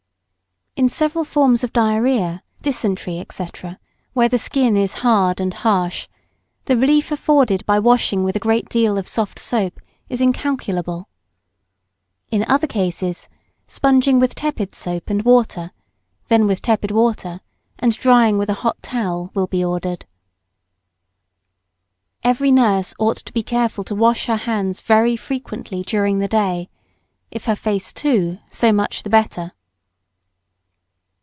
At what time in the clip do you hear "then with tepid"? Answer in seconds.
16.29-16.89